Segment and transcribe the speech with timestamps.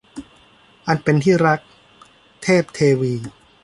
[0.87, 1.59] อันเป็นที่รัก-
[2.43, 3.13] เทพเทวี